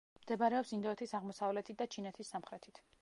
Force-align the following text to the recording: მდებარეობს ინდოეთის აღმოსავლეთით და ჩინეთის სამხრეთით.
მდებარეობს 0.21 0.71
ინდოეთის 0.77 1.13
აღმოსავლეთით 1.19 1.79
და 1.85 1.89
ჩინეთის 1.97 2.33
სამხრეთით. 2.37 2.83